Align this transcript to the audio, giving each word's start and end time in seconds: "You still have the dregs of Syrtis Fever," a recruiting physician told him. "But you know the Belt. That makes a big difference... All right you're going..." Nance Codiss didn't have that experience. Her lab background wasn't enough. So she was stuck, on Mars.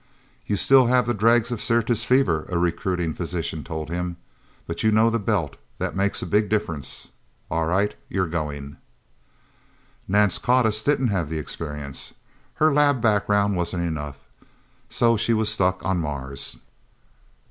"You 0.47 0.57
still 0.57 0.87
have 0.87 1.05
the 1.05 1.13
dregs 1.13 1.51
of 1.51 1.61
Syrtis 1.61 2.03
Fever," 2.03 2.47
a 2.49 2.57
recruiting 2.57 3.13
physician 3.13 3.63
told 3.63 3.91
him. 3.91 4.17
"But 4.65 4.81
you 4.81 4.91
know 4.91 5.11
the 5.11 5.19
Belt. 5.19 5.57
That 5.77 5.95
makes 5.95 6.23
a 6.23 6.25
big 6.25 6.49
difference... 6.49 7.11
All 7.51 7.67
right 7.67 7.93
you're 8.09 8.25
going..." 8.25 8.77
Nance 10.07 10.39
Codiss 10.39 10.81
didn't 10.81 11.09
have 11.09 11.29
that 11.29 11.37
experience. 11.37 12.15
Her 12.55 12.73
lab 12.73 12.99
background 12.99 13.55
wasn't 13.55 13.83
enough. 13.83 14.17
So 14.89 15.17
she 15.17 15.35
was 15.35 15.49
stuck, 15.49 15.85
on 15.85 15.99
Mars. 15.99 16.61